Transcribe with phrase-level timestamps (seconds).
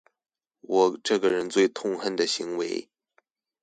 [0.61, 2.89] 我這個人最痛恨的行為